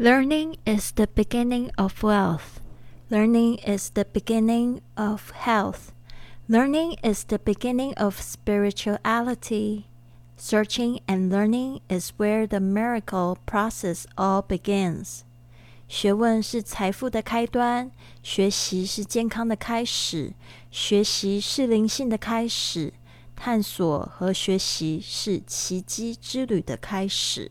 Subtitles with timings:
[0.00, 2.60] Learning is the beginning of wealth.
[3.08, 5.92] Learning is the beginning of health.
[6.48, 9.86] Learning is the beginning of spirituality.
[10.36, 15.22] Searching and learning is where the miracle process all begins.
[15.88, 17.90] 学问是财富的开端，
[18.22, 20.34] 学习是健康的开始，
[20.70, 22.92] 学习是灵性的开始，
[23.34, 27.50] 探索和学习是奇迹之旅的开始。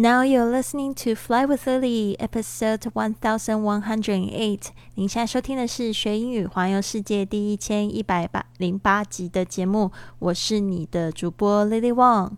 [0.00, 4.68] ！Now you're listening to Fly with Lily, episode one thousand one hundred eight。
[4.94, 12.30] 您现在收听的是学英语环游世界第一千一百八零八集的节目，我是你的主播 Lily Wang。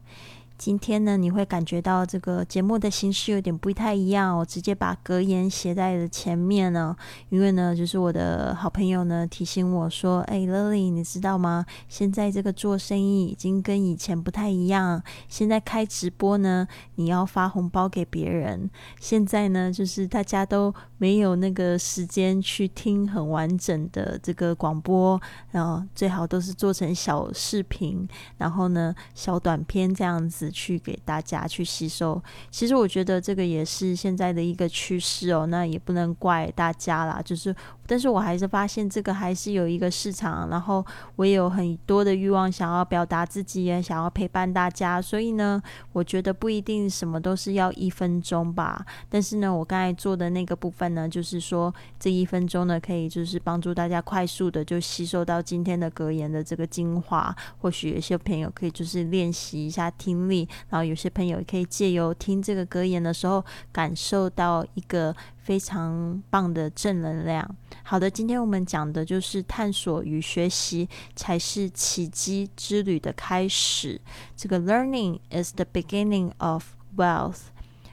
[0.64, 4.38] 今天呢，你会感觉到这个节目的形式有点不太一样。
[4.38, 6.96] 我直接把格言写在了前面呢，
[7.30, 11.66] 因为呢，就是我的好朋友呢提醒我说：“哎，Lily，你知道吗？
[11.88, 15.02] 现在这个做生意已经跟以前不太一样。
[15.28, 18.70] 现在开直播呢，你要发红包给别人。
[19.00, 35.46] 现在呢，就是大家都没有那个时间去听很完整的这个广播，然后最好都是做成小视频，然后呢，小短片这样子。”去给大家去吸收，其实我觉得这个也是现在的一个趋势哦。
[35.46, 37.54] 那也不能怪大家啦，就是，
[37.86, 40.48] 但是我还是发现这个还是有一个市场。
[40.50, 40.84] 然后
[41.16, 45.00] 我也有很多的欲望想要表达自己，也想要陪伴大家。
[45.00, 45.60] 所以呢，
[45.92, 48.84] 我觉得不一定什么都是要一分钟吧。
[49.08, 57.34] 但是呢，我刚才做的那个部分呢，就是说这一分钟呢，可以就是帮助大家快速的就吸收到今天的格言的这个精华。
[57.58, 60.28] 或许有些朋友可以就是练习一下听
[60.68, 67.56] 然后有些朋友也可以借由听这个格言的时候，感受到一个非常棒的正能量。
[67.82, 74.00] 好的，今天我们讲的就是探索与学习才是奇迹之旅的开始。
[74.36, 76.64] 这个 learning is the beginning of
[76.96, 77.40] wealth。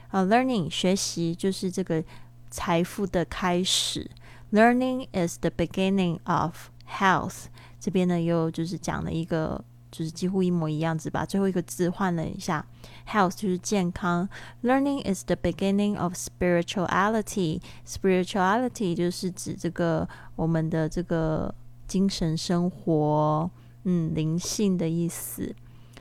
[0.08, 2.02] 啊，learning 学习就是这个
[2.50, 4.10] 财富的开始。
[4.52, 7.44] Learning is the beginning of health。
[7.78, 9.64] 这边呢又就是讲了一个。
[9.90, 12.64] 就是几乎一模一样，只把最后一个字换了一下。
[13.08, 14.28] Health 就是健康。
[14.62, 17.60] Learning is the beginning of spirituality。
[17.86, 21.54] Spirituality 就是指这个我们的这个
[21.88, 23.50] 精神生活，
[23.84, 25.54] 嗯，灵性的意思。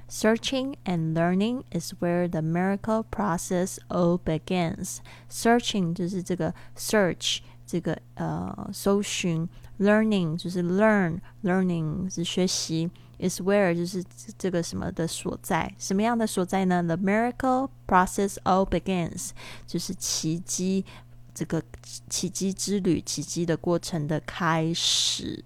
[0.07, 4.97] Searching and learning is where the miracle process all begins.
[5.29, 9.47] Searching 就是这个 search 这个呃搜寻
[9.79, 12.89] ，learning 就是 learn，learning 是学习。
[13.19, 14.03] Is where 就是
[14.37, 19.29] 这个什么的所在，什么样的所在呢？The miracle process all begins，
[19.67, 20.85] 就是奇迹
[21.33, 21.61] 这个
[22.09, 25.43] 奇迹之旅、奇迹的过程的开始。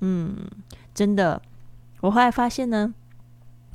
[0.00, 0.36] 嗯，
[0.94, 1.40] 真的，
[2.00, 2.94] 我后来发现呢。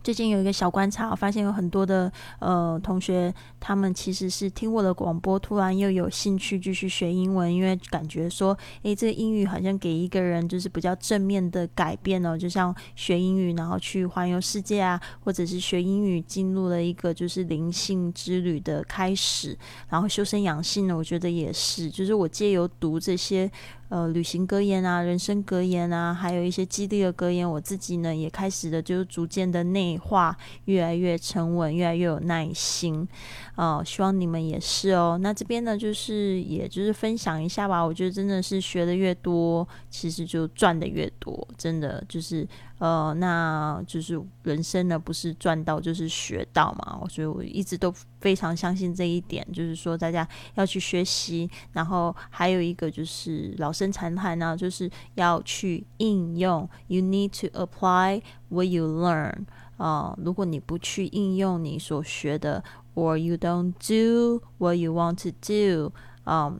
[0.03, 2.09] 最近有一个小观察，我发现有很多的
[2.39, 19.57] 呃同学，他们其实是听我的广播，突然又有兴趣继续学英文，因为感觉说，诶，这个英语好像给一个人就是比较正面的改变哦，就像学英语然后去环游世界啊，或者是学英语进入了一个就是灵性之旅的开始，
[19.89, 23.51] 然后修身养性呢，我觉得也是，就是我借由读这些。
[23.89, 33.07] 呃，旅行格言啊，人生格言啊，还有一些激励的格言，我自己呢也开始的，就是逐渐的内化，越来越沉稳，越来越有耐心。
[33.55, 35.17] 哦，希望你们也是哦。
[35.21, 37.81] 那这边呢，就是也就是分享一下吧。
[37.81, 42.47] 我觉得真的是学的越多，其实就赚的越多，真的就是。
[42.79, 47.01] 呃，那就是人生呢，不是赚到就是学到嘛。
[47.09, 56.69] 所以我一直都非常相信这一点，就是说大家要去学习，然后还有一个就是老生常谈呢，就是要去应用。
[56.87, 59.45] You need to apply what you learn。
[59.77, 62.63] 啊，如果你不去应用你所学的
[62.95, 65.93] ，or you don't do what you want to do，
[66.25, 66.59] 嗯，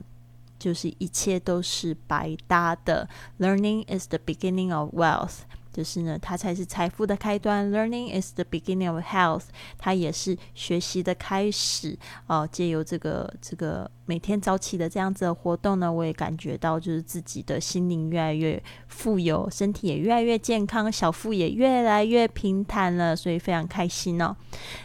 [0.56, 3.08] 就是一切都是白搭的。
[3.40, 5.40] Learning is the beginning of wealth。
[5.78, 7.70] 就是呢，它才是财富的开端。
[7.70, 9.44] Learning is the beginning of health，
[9.78, 11.96] 它也是学习的开始。
[12.26, 24.34] 哦，借由这个这个每天早起的这样子的活动呢，我也感觉到就是自己的心灵越来越富有，身体也越来越健康，小腹也越来越平坦了，所以非常开心哦。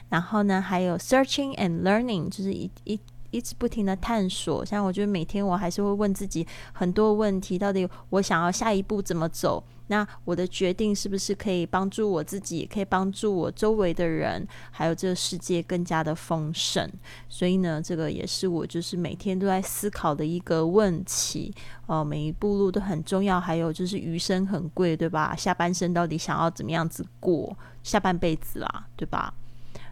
[0.09, 2.99] 然后呢，还有 searching and learning，就是一一。
[3.33, 9.63] 一直不停的探索，像我觉得每天我还是会问自己很多问题，到底我想要下一步怎么走？
[9.93, 16.89] 那我的决定是不是可以帮助我自己，也可以帮助我周围的人，还有这个世界更加的丰盛？
[17.29, 21.53] 所以呢，这个也是我就是每天都在思考的一个问题。
[21.85, 25.35] 哦，每一步路都很重要，还有就是余生很贵，对吧？
[25.35, 29.31] 下半生到底想要怎么样子过下半辈子啦，对吧？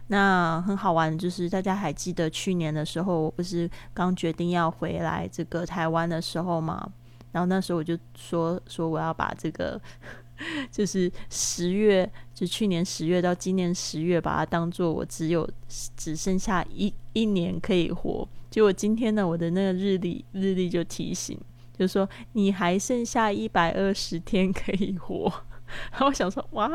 [0.08, 6.90] 那很好玩，就是大家还记得去年的时候，我不是刚决定要回来这个台湾的时候吗？
[7.32, 9.80] 然后那时候我就说说我要把这个，
[10.70, 15.48] 就是十月，就去年十月到今年十月，把它当做我只有
[15.96, 18.28] 只剩下一一年可以活。
[18.50, 21.38] 结果今天呢，我的那个日历日历就提醒，
[21.76, 25.32] 就说你还剩下一百二十天可以活。
[25.90, 26.66] 然后我想说，哇，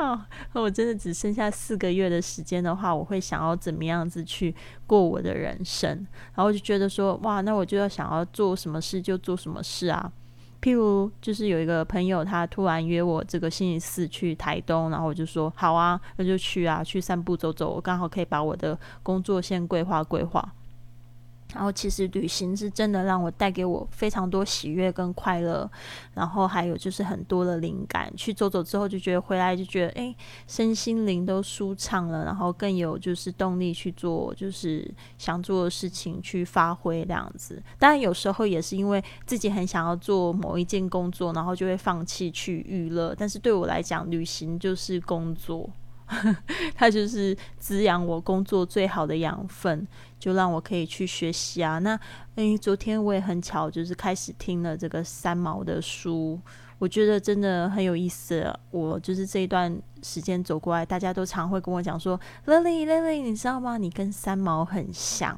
[0.53, 4.55] 那我真的只剩下四个月的时间的话，我会想要怎么样子去
[4.87, 5.91] 过我的人生？
[6.33, 10.11] 然后我就觉得说，哇，那我就要想要做什么事就做什么事啊。
[10.61, 20.53] 譬如，就是有一个朋友，他突然约我这个星期四去台东，然后我就说好啊，那就去啊，去散步走走，我刚好可以把我的工作先规划规划。
[21.53, 25.69] 然后其实旅行是真的让我带给我非常多喜悦跟快乐，
[26.13, 28.11] 然后还有就是很多的灵感。
[28.17, 30.15] 去走走之后就觉得回来就觉得哎，
[30.45, 37.61] 身心灵都舒畅了，然后更有就是动力去做就是想做的事情去发挥这样子。
[37.79, 43.15] 当然有时候也是因为自己很想要做某一件工作，然后就会放弃去娱乐。
[43.17, 45.69] 但是对我来讲，旅行就是工作。
[46.75, 49.85] 它就是滋养我工作最好的养分，
[50.17, 51.79] 就让我可以去学习啊。
[51.79, 51.99] 那
[52.35, 56.39] 诶，昨天我也很巧，就是开始听了这个三毛的书，
[56.79, 58.51] 我觉得真的很有意思。
[58.71, 63.77] 我就是这一段时间走过来，大家都常会跟我讲说：“Lily，Lily，你知道吗？
[63.77, 65.37] 你跟三毛很像。”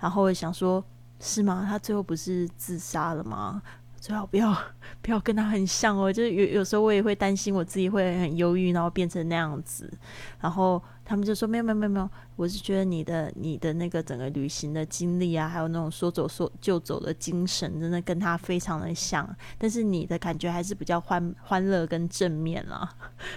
[0.00, 0.82] 然后我想说
[1.20, 1.66] ：“是吗？
[1.68, 3.62] 他最后不是自杀了吗？”
[4.00, 4.56] 最好不要
[5.02, 9.92] 不要跟他很像哦，就是有有时候我也会担心我自己会很忧郁，然后变成那样子，
[10.40, 10.82] 然后。
[11.08, 19.26] 他们就说没有没有没有没有，我是觉得你的你的那个整个旅行的经历啊，还有那种说走说就走的精神，真的跟他非常的像。
[19.56, 22.86] 但是你的感觉还是比较欢欢乐跟正面啦。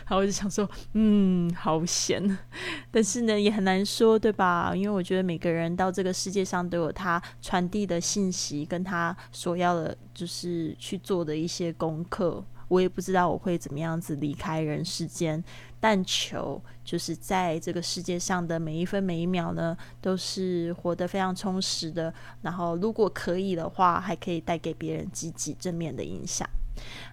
[0.06, 2.38] 然后我就想说，嗯，好险。
[2.92, 4.76] 但是呢，也很难说，对吧？
[4.76, 12.44] 因为我觉得每个人到这个世界上都有他传递的信息，跟他所要的，就是去做的一些功课。
[12.72, 15.44] 我也不知道我会怎么样子离开人世间，
[15.78, 22.14] 但求就是在这个世界上的每一分每一秒呢，都是活得非常充实的。
[22.42, 26.50] 然后，如果可以的话，还可以带给别人积极正面的影响。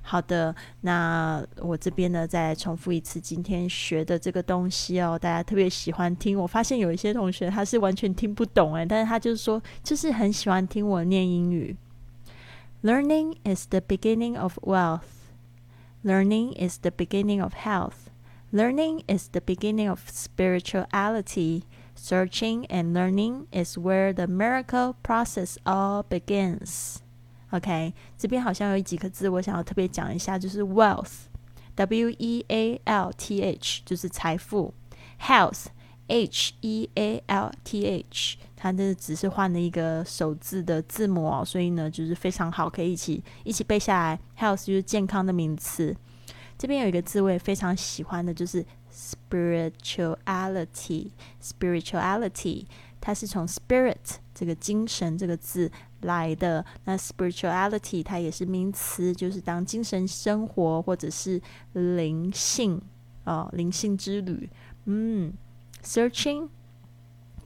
[0.00, 6.38] 好的，那我这边呢，再重复一次今天学的这个东西哦，大家特别喜欢听。
[6.38, 11.76] 我发现有一些同学他是完全听不懂诶，但是他就是说，就是很喜欢听我念英语。
[12.84, 15.17] Learning is the beginning of wealth.
[16.03, 18.09] Learning is the beginning of health.
[18.51, 21.63] Learning is the beginning of spirituality.
[21.95, 26.97] Searching and learning is where the miracle process all begins.
[27.51, 34.73] OK，这边好像有几个字我想要特别讲一下，就是 wealth，W E A L T H，就是财富
[36.08, 44.18] H E A L T H，它的只是换了一个首字的字母哦，所以呢，就是非常好，可以一起一起背下来。
[44.38, 45.94] Health 就是健康的名词。
[46.58, 51.10] 这边有一个字我也非常喜欢的，就是 spirituality。
[51.40, 52.66] spirituality
[53.00, 56.64] 它是从 spirit 这个精神这个字来的。
[56.84, 61.40] 那 spirituality 它也是名词，就是当精神生活或者是
[61.74, 62.82] 灵性
[63.22, 64.50] 哦，灵性之旅。
[64.86, 65.32] 嗯
[65.82, 66.48] ，searching。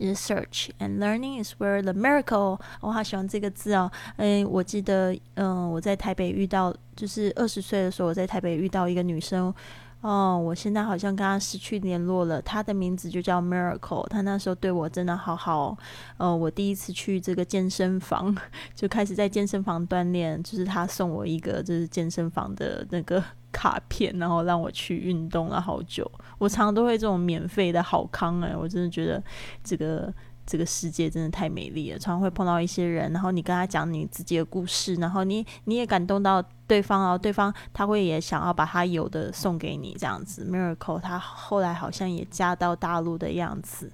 [0.01, 2.59] Research and learning is where the miracle。
[2.81, 3.89] 我好喜欢这个字哦。
[4.17, 9.55] 嗯，我记得，嗯，我在台北遇到，就是二十岁的时候，我在台北遇到一个女生。
[10.01, 12.43] 哦，我现在好像跟她失去联络了。
[12.43, 14.05] 她的名字就叫 Miracle。
[14.09, 15.79] 她那时候对我真的好好。
[16.17, 18.37] 呃，我第一次去这个健身房，
[18.75, 20.43] 就开始在健身房锻炼。
[20.43, 23.23] 就是她送我一个就是健身房的那个
[23.53, 26.11] 卡片，然后让我去运动了好久。
[26.39, 29.23] 我常常都会这种免费的好康哎，我真的觉得
[29.63, 30.13] 这个
[30.45, 40.45] 这个世界真的太美丽了，常常会碰到一些人，然后你跟他讲你自己的故事，然后你你也感动到对方哦，对方他会也想要把他有的送给你这样子。
[40.51, 43.93] Miracle 他后来好像也嫁到大陆的样子，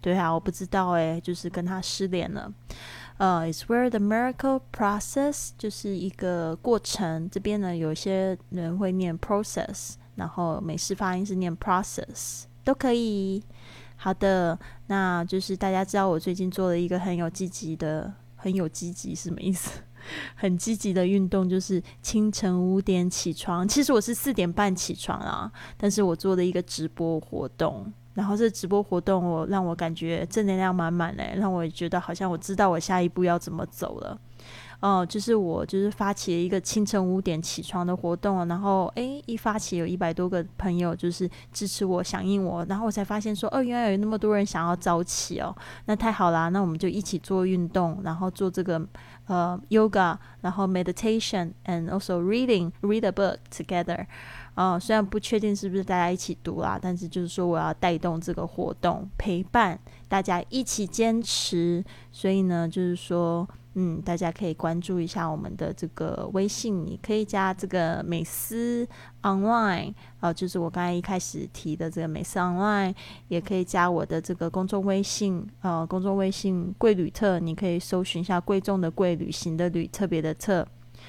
[0.00, 2.52] 对啊，我不知道诶，就是跟他失联了。
[3.18, 13.42] 呃，is where the miracle process 就是一个过程，这边呢有些人会念 process，然后美式发音是念 process，都可以。
[13.96, 19.80] 好的，那就是大家知道我最近做了一个很有积极的、很有积极什么意思？
[20.34, 23.68] 很积极的运动，就是清晨五点起床。
[23.68, 34.18] 其实我是四点半起床啊，但是我做了一个直播活动，然后这直播活动我让我感觉正能量满满嘞，让我觉得好像我知道我下一步要怎么走了。
[34.80, 48.80] 哦，就是我就是发起了一个清晨五点起床的活动，然后诶，一发起有一百多个朋友就是支持我、响应我，然后我才发现说，哦，原来有那么多人想要早起哦，那太好啦，那我们就一起做运动，然后做这个
[49.26, 54.06] 呃 yoga，然后 meditation，and also reading read a book together。
[54.54, 59.78] 哦，虽然不确定是不是大家一起读啦，但是就是说我要带动这个活动，陪伴
[60.08, 63.48] 大家一起坚持，所以呢，就是说。
[63.74, 68.84] 嗯，大家可以关注一下我们的这个微信，你可以加这个美思
[69.22, 72.92] online 啊，就是我刚才一开始提的这个美思 online，
[73.28, 80.66] 也可以加我的这个公众微信，呃，公众微信贵旅特，你可以搜寻一下贵重的贵旅行的旅特别的特，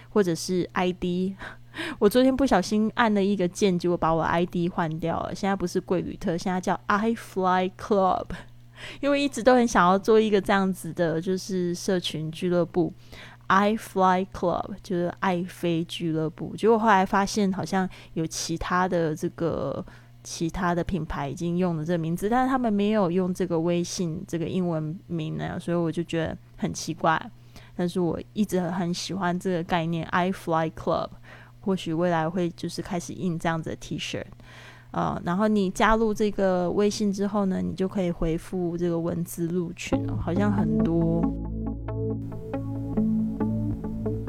[0.10, 1.34] 或者是 ID，
[2.00, 8.28] 我昨天不小心按了一个键，结果把我 ID 换掉了，现在不是贵旅特，现在叫 I Fly Club。
[9.00, 12.92] 因为一直都很想要做一个这样子的，就是社群俱乐部
[13.46, 16.56] ，I Fly Club，就是爱飞俱乐部。
[16.56, 19.86] 结果后来发现，好像有其他的这个
[20.24, 27.20] 其他的品牌已经用了这个名字，但是他们没有用这个微信这个英文名呢，所以我就觉得很奇怪。
[27.76, 31.10] 但是我一直很喜欢这个概念，I Fly Club，
[31.62, 34.22] 或许未来会就是开始印这样子的 T 恤。
[34.92, 41.24] 呃，然后你加入这个微信之后呢，你就可以回复这个文字入群，好像很多。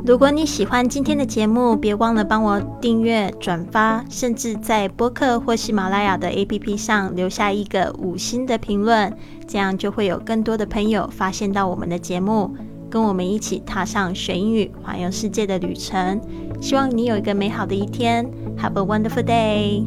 [0.04, 12.52] 如果你喜欢今天的节目，别忘了帮我订阅、转发，甚至在播客或喜马拉雅的 APP 上留下一个五星的评论，这样就会有更多的朋友发现到我们的节目，
[12.90, 16.20] 跟我们一起踏上学英语环游世界的旅程。
[16.62, 18.25] 希望你有一个美好的一天
[18.57, 19.85] ，Have a wonderful day。